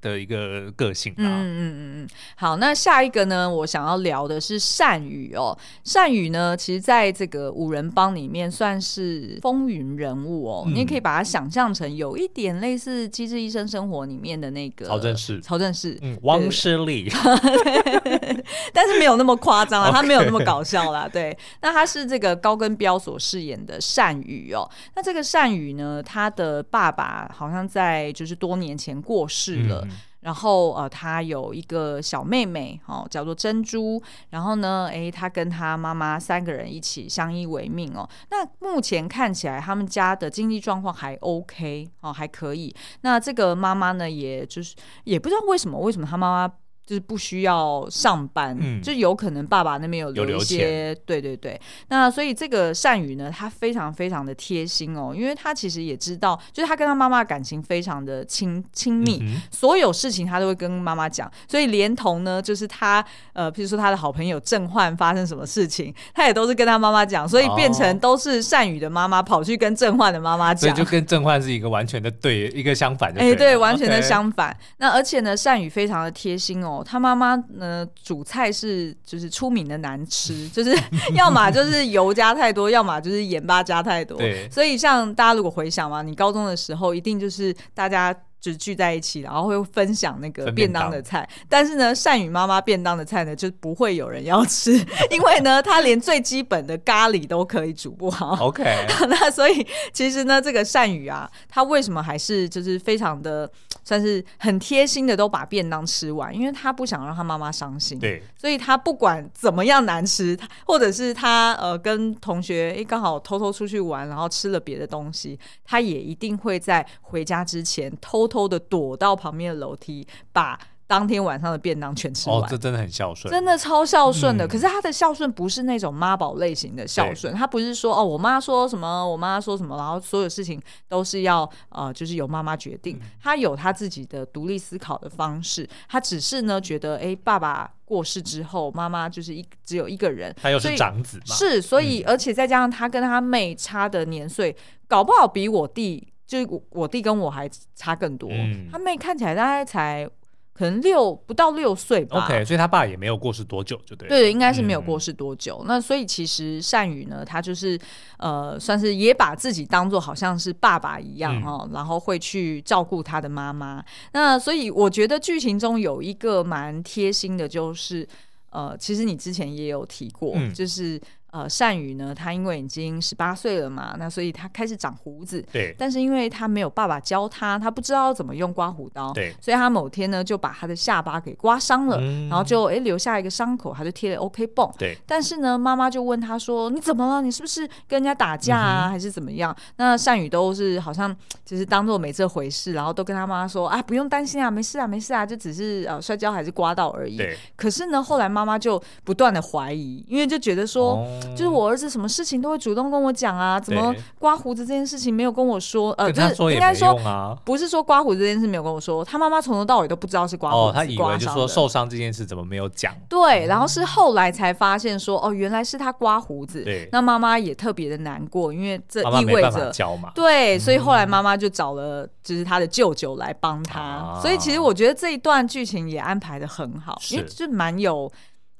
[0.00, 1.12] 的一个个性。
[1.14, 2.08] 啊嗯嗯嗯嗯。
[2.36, 5.56] 好，那下一个呢，我想要聊的是善宇哦。
[5.82, 10.64] 善宇呢，其实在这个五人帮里面算是风云人物哦。
[10.66, 15.42] 嗯、你也可以把它想象成有一点类似《机智医生生活》里面的那个曹正奭。
[15.42, 17.10] 曹正奭，嗯，汪诗丽，
[18.72, 21.08] 但是没有那么夸张啊，他没有那么搞笑啦。
[21.12, 22.99] 对，那他是这个高跟标。
[23.00, 38.08] 所饰演的善宇哦，那这个善宇呢，他的爸爸好像在就是多年前过世了，嗯、然后呃，他有一个小妹妹哦，叫做珍珠，然后呢，诶，他跟他妈妈三个人一起相依为命哦。
[38.30, 42.72] 那目前看起来他们家的经济状况还 OK 哦，还可以。
[43.00, 46.54] 那这个妈妈呢，也就是也不知道为什么，为什么他妈妈。
[46.90, 51.60] 就是不需要上班，嗯、就有可能爸爸那边有留一些，对对对。
[51.86, 61.30] 那所以这个善宇呢，他非常非常的贴心哦，因为他其实也知道，就是他跟他妈妈感情非常的亲亲密，嗯、所有事情他都会跟妈妈讲。
[61.46, 73.20] 所以连同呢，就是他呃，譬如说他的好朋友正焕发生什么事情，他也都是跟他妈妈讲，所以变成都是善宇的妈妈跑去跟正焕的妈妈讲，所以就跟正焕是一个完全的对，一个相反的。
[73.20, 74.56] 哎、欸，对，完全的相反。
[74.78, 76.79] 那而且呢，善宇非常的贴心哦。
[76.84, 80.76] 他妈妈呢，煮菜是就是出名的难吃， 就是
[81.14, 84.18] 要么就是油加太多，要么就是盐巴加太多。
[84.18, 88.14] 对，所以像大家如果回想嘛，你高中的时候一定就是大家。
[88.40, 91.28] 就聚在一起，然后会分享那个便当的菜。
[91.48, 94.72] 但是呢，善宇妈妈便当的菜呢，就不会有人要吃，
[95.12, 98.34] 因为呢，她连最基本的咖喱都可以煮不好。
[98.46, 98.64] OK，
[99.10, 103.50] 那所以其实呢，这个善宇啊，他为什么还是就是非常的
[103.84, 107.98] 算是很贴心的，都把便当吃完，因为他不想让他妈妈伤心。
[107.98, 118.29] 对，所以他不管怎么样难吃，或者是他呃跟同学诶刚好偷偷出去玩，然后吃了别的东西，他也一定会在回家之前偷。
[118.30, 122.40] 偷的躲到旁边的楼梯，把当天晚上的便当全吃完。
[122.40, 124.44] 哦，这真的很孝顺，真的超孝顺的。
[124.44, 132.96] 嗯、可是他的孝顺不是那种妈宝类型的孝顺，对他不是说哦，我妈说什么，我妈说什么，然后所有事情都是要呃，就是由妈妈决定。
[132.96, 135.68] 嗯、他有他自己的独立思考的方式。
[135.88, 144.56] 他只是呢，觉得哎，爸爸过世之后，妈妈就是一只有一个人，他又是长子嘛，是，所以、嗯、而且再加上他跟他妹差的年岁，
[144.88, 146.08] 搞不好比我弟。
[146.30, 150.08] 就是我我弟跟我还差更多，嗯、他妹看起来大概才
[150.52, 152.24] 可能六不到六岁吧。
[152.24, 154.08] OK，所以他爸也没有过世多久，就对。
[154.08, 155.58] 对，应该是没有过世多久。
[155.62, 157.76] 嗯、那所以其实善宇呢，他就是
[158.18, 163.84] 呃，算是也把自己当做好像是爸爸一样哦，嗯、然后会去照顾他的妈妈。
[164.12, 168.06] 那所以我觉得剧情中有一个蛮贴心的，就是
[168.50, 171.00] 呃，其实你之前也有提过，嗯、就是。
[171.32, 175.44] 呃，善宇呢，他因为已经十八岁了嘛，那所以他开始长胡子。
[175.52, 175.74] 对。
[175.78, 179.12] 但是因为他没有爸爸教他，他不知道怎么用刮胡刀。
[179.12, 179.34] 对。
[179.40, 184.68] 所以他某天呢，就把他的下巴给刮伤了，嗯、然后就哎留下一个伤口，他就贴了 OK 绷。
[184.78, 184.96] 对。
[185.06, 187.22] 但是呢，妈妈就问他说：“你怎么了？
[187.22, 191.14] 你是不是跟人家打架啊，嗯、还是怎么样？”那善宇都是好像
[191.44, 197.36] 就是当做没这回事，然后都跟他妈妈说：“啊，不用担心啊，没事啊，没事啊，就只是呃摔跤还是刮到而已。”对。
[197.56, 202.10] 可是呢，后来妈妈就不断的怀疑，因为就觉得说，哦、就是我儿子什么。
[202.10, 203.60] 事情都会主动跟我讲啊？
[203.60, 205.92] 怎么刮胡子这件事情没有跟我说？
[205.92, 206.98] 呃，就是应该说
[207.44, 210.62] 不是说刮胡子这件事没有跟我说，他妈妈从头到尾都不知道是刮胡子。
[210.70, 212.92] 哦，他以为就说受伤这件事怎么没有讲？
[213.08, 216.64] 对，然后是后来才发现说，哦，原来是他刮胡子。
[216.64, 219.72] 对，那妈妈也特别的难过，因为这意味着。
[220.12, 224.18] 对，所以后来妈妈就找了就是他的舅舅来帮他。
[224.20, 228.10] 所以其实我觉得这一段剧情也安排的很好，因为就蛮有。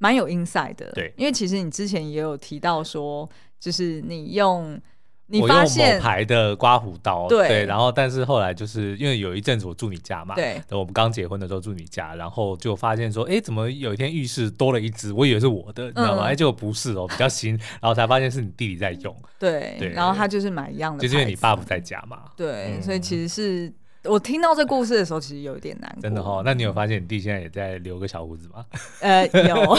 [0.03, 3.29] 蛮有 inside 的，对，因为其实你之前也有提到说，
[3.61, 4.81] 就是你用
[5.27, 16.23] 你发现某牌的刮胡刀，对，对，然后但是后来就是因为有一阵子我住你家嘛，对，等我们刚结婚的时候住你家，然后就发现说，哎，怎么有一天浴室多了一只，我以为是我的，你知道吗？
[16.23, 17.51] 哎、嗯，结果不是哦，比较新，
[17.83, 23.71] 然后才发现是你弟弟在用，对，对，然后他就是买一样的，就是因为你爸不在家嘛，对，嗯、所以其实是。
[24.05, 26.01] 我听到这故事的时候，其实有一点难过。
[26.01, 28.65] 真的哈、哦，那你有发现你弟现在也在留个小胡子吗？
[29.01, 29.77] 呃，有，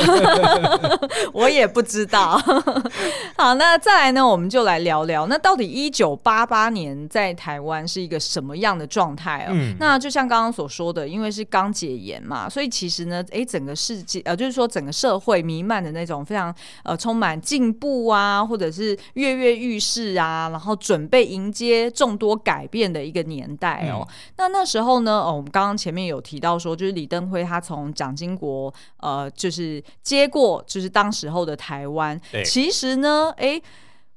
[1.33, 2.39] 我也不知道。
[3.35, 9.53] 好，那再来呢，我们就来聊聊，那到底一九八八年在台湾是一个什么样的状态哦？
[9.53, 16.53] 嗯、那就像刚刚所说的，因为是刚解严嘛，所以其实呢，哎，整个世界呃，就是说整个社会弥漫的那种非常
[16.83, 24.07] 呃充满进步啊，或者是跃跃欲试啊，然后准备迎接众多改变的一个年代哦。
[24.07, 32.19] 嗯那那时候呢，哦，我们刚刚前面有提到说，就是李登辉他从蒋经国呃，就是接过，就是当时候的台湾。
[32.45, 33.61] 其实呢，哎，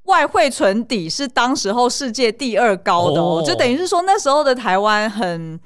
[0.05, 5.59] 外汇存底是当时候世界第二高的哦，哦就等于是说那时候的台湾很，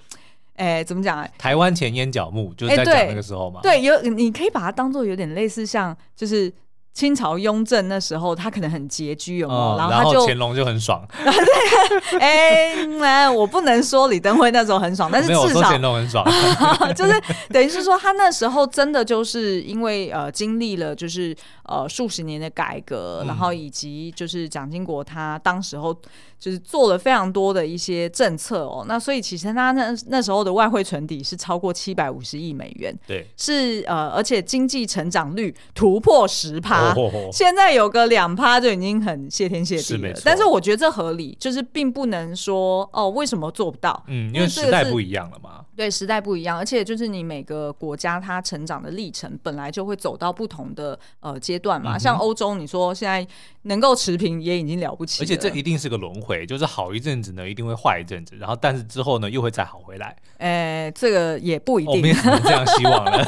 [0.56, 1.28] 哎，怎么讲？
[1.38, 3.60] 台湾前烟脚木，就是在讲那个时候嘛。
[3.62, 6.52] 对，有你可以把它当做有点类似像，就是。
[6.98, 9.60] 清朝雍正那时候，他可能很拮据，有没有？
[9.60, 11.06] 嗯、然后他就乾隆就很爽。
[12.10, 16.26] 对， 哎、欸，我不能说李登辉那时候很爽，但是至少乾隆很爽，
[16.96, 17.12] 就是
[17.50, 21.32] 等于是说他那时候真的就是因为呃经历了就是
[21.66, 25.94] 呃数十年的改革，然后以及就是蒋经国他当时候
[26.40, 36.87] 就是做了非常多的一些政策哦，那所以其实他那那时候的外汇存底是超过七百五十亿美元，对，是呃而且经济成长率突破十趴。
[37.32, 44.04] 现在有个两趴就已经很谢天谢地了，但是我觉得这合理，就是并不能说哦，为什么做不到？
[44.08, 45.64] 嗯，因为时代不一样了嘛。
[45.78, 51.96] 对，时代不一样，而且就是你每个国家它成长的历程本来就会走到不同的呃阶段嘛。
[51.96, 53.24] 嗯、像欧洲，你说现在
[53.62, 60.16] 能够持平也已经了不起了，而且这一定是个轮回，就是好一阵子呢，一定会坏一阵子，然后但是之后呢又会再好回来。
[60.38, 63.24] 哎，这个也不一定，我们也只能这样希望了。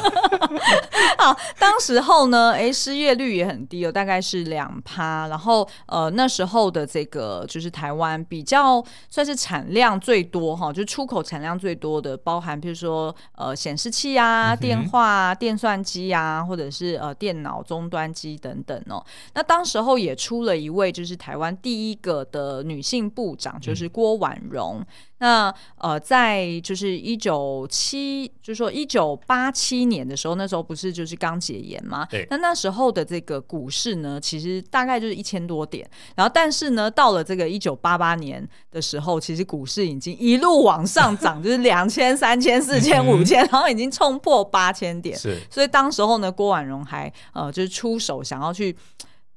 [1.18, 5.28] 好，当时候呢，哎，失业率也很低哦，大概是两趴。
[5.28, 12.39] 然后呃，那时候的这个就是台湾比较算是产量最多哈，就出口产量最多的包。
[12.40, 19.04] 含，比如说，呃，显示器啊、电话、啊电算机啊，或者是呃电脑终端机等等哦。
[19.34, 24.84] 那当时候也出了一位，就是台湾第一个的女性部长，就是郭婉容。
[25.20, 32.06] 那呃，在就是一九七，就是说一九八七年的时候，那时候不是就是刚解严吗？
[32.10, 32.26] 对。
[32.30, 35.88] 那那时候的这个股市呢，其实大概就是一千多点。
[36.16, 45.14] 然后，但是呢，到了这个一九八八年的时候，其实股市已经一路往上涨， 就是两千、三千、四千、五千，然后已经冲破八千点。
[45.16, 45.38] 是。
[45.50, 48.74] 所以当时候呢，郭婉容还呃，就是出手想要去。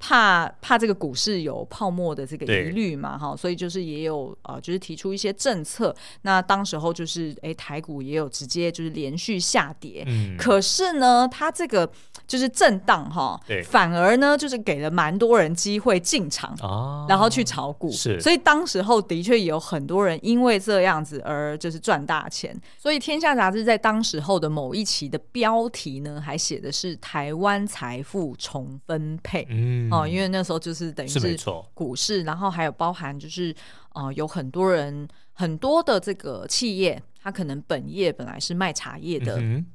[0.05, 5.95] 怕怕这个股市有泡沫的这个疑虑嘛，哈，所以就是也有呃，就是提出一些政策。
[6.23, 10.03] 那当时候就是，哎，台股也有直接就是连续下跌。
[10.05, 11.89] 嗯，可是呢，它这个
[12.27, 17.91] 就是震荡哈，反而呢就是给了蛮多人机会进场，哦，然后去炒股。
[17.91, 22.59] 是，所以当时候的确有很多人因为这样子而就是赚大钱。
[22.77, 29.45] 所以《天下杂志》在当时候的某一期的标题呢，还写的是“台湾财富重分配”。
[29.51, 29.91] 嗯。
[29.91, 31.37] 哦，因为那时候就是等于是
[31.73, 33.53] 股市，然后还有包含就是
[33.93, 39.65] 呃，有很多人很多的这个企业，他可能本业本来是卖茶叶的，嗯、哼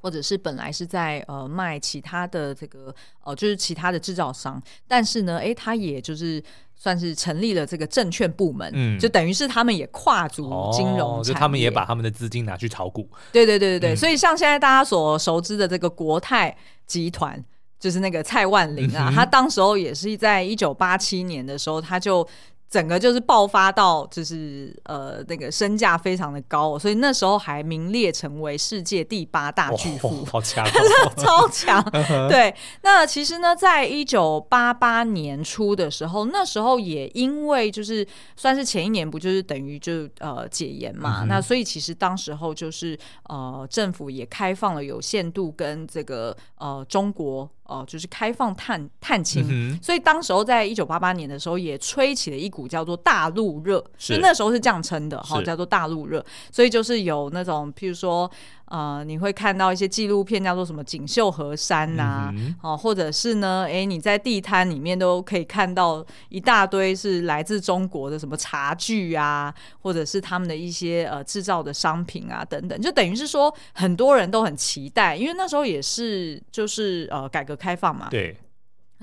[0.00, 6.42] 或者是本来是在呃卖其他的这个呃就是其他的制造商，但是呢，哎，他也就是
[6.74, 17.44] 算是成立了这个证券部门，嗯，就等于是他们也跨足金融，哦，就他们也把他们的资金拿去炒股，对对对对对，嗯、所以像现在大家所熟知的这个国泰集团。
[17.78, 22.28] 就是那个蔡万林啊，嗯、他当时候也是在一九八七年的时候，他就。
[22.70, 30.64] 整个就是爆发到，就是呃那个身价非常的高，所以那时候还名列成为世界第八大巨富，哦、好强，
[31.18, 31.82] 超强。
[32.30, 38.06] 对，那其实呢，在一九八八年初的时候，那时候也因为就是
[38.36, 47.50] 算是前一年不就是等于就呃解严嘛，那所以其实当时候就是呃政府也开放了有限度跟这个呃中国。
[47.70, 54.16] 哦，就是开放探探亲，嗯、所以当时候在一九八八年的时候，也吹起了一股叫做大陆热，是。
[54.16, 58.30] 就那时候是这样称的哈，是叫做大陆热，所以就是有那种譬如说。
[58.70, 69.52] 呃，你会看到一些纪录片，叫做什么《锦绣河山》呐，哦、或者是呢，哎，你在地摊里面都可以看到一大堆是来自中国的什么茶具啊，
[69.82, 78.36] 或者是他们的一些呃制造的商品啊等等，就等于是说很多人都很期待，因为那时候也是就是呃改革开放嘛，对。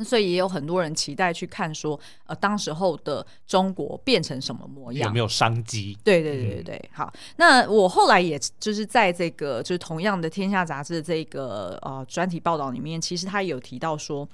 [0.03, 5.97] 所以也有很多人期待去看说，呃，当时候的中国变成什么模样，有没有商机？
[6.03, 7.13] 对对对对对，嗯、好。
[7.37, 14.27] 那我后来也就是在这个就是同样的《天下》杂志这个呃专题报道里面，其实他有提到说，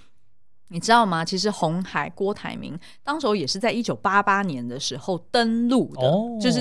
[0.73, 1.23] 你知道吗？
[1.23, 6.59] 其实红海郭台铭当时候也是在一九八八年的时候登陆的，哦、就是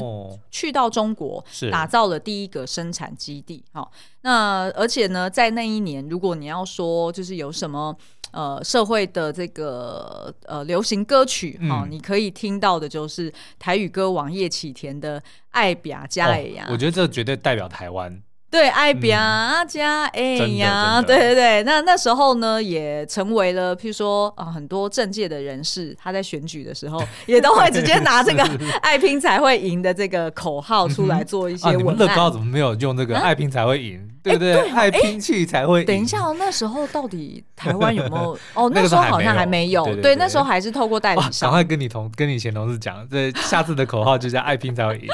[0.51, 3.65] 去到中国打造了第一个生产基地。
[3.73, 3.91] 好，
[4.21, 7.97] 那而且呢，在那一年，如果你要说就是有什么。
[8.33, 16.63] 呃，社会的这个呃流行歌曲哈，嗯、你可以听到的就是台语歌王叶启田的《爱拼才会赢》。
[16.71, 18.23] 我觉得这绝对代表台湾。
[18.53, 20.67] 对，爱拼才会赢，
[21.07, 21.63] 对对对。
[21.63, 28.47] 那那时候呢，也成为了，譬如说啊、呃，很多政界的人士，他在选举的时候， 也都会直接拿这个
[28.83, 32.07] “爱拼才会赢”的这个口号出来做一些文案。
[32.07, 34.07] 乐高怎么没有用这个“爱拼才会赢”？
[34.23, 34.71] 啊、对不对？
[34.71, 35.85] 爱拼气才会。
[35.85, 38.39] 等一下哦，那时候到底台湾有没有？
[38.55, 39.85] 哦，那时候好像还没有。
[39.97, 41.49] 对，那时候还是透过代理商。
[41.49, 45.07] 赶快跟你同跟你前同事讲，这下次的口号就叫“爱拼才会赢”。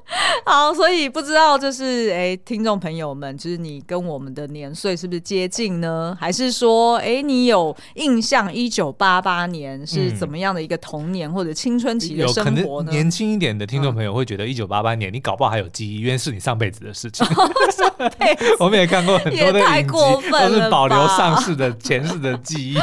[0.46, 6.16] 好，所以不知道就是哎，听众朋友们，就是你跟我们的年岁是不是接近呢？
[6.18, 12.90] 还是说，哎，你有印象一九八八年是怎么样的一个童年或者青春期的生活呢？
[12.90, 17.26] 年轻一点的听众朋友会觉得一九八八年，你搞不好还有记忆，因为是你上辈子的事情。
[18.58, 19.92] 我们也看过很多的影集，
[20.30, 22.78] 都是保留上世的前世的记忆。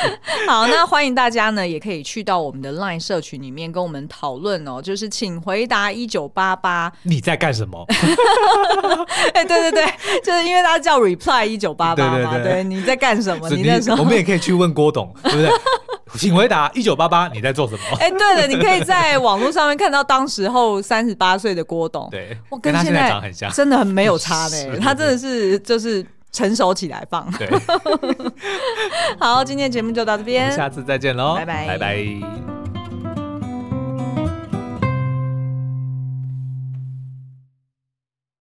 [0.48, 6.92] 好，那欢迎大家呢，也可以去到我们的 LINE 社群里面跟我们讨论哦，就是请回答一九八八。
[7.02, 7.84] 你在干什么？
[9.34, 9.84] 哎，对对对，
[10.22, 12.32] 就是因为他叫 Reply 一九八八嘛。
[12.34, 13.48] 对，对，对，对，你在干什么？
[13.50, 15.50] 你那时候，我们也可以去问郭董，对不对？
[16.18, 17.80] 请回答一九八八，你在做什么？
[17.98, 24.78] 哎，对了，你可以在网络上面看到当时候三十八岁的郭董，对，我跟现在长很像，真的很没有差呢。
[24.92, 27.30] 他真的是就是成熟起来放。
[27.38, 27.48] 对，
[29.18, 32.61] 好，今天节目就到这边，下次再见喽，拜拜，拜拜。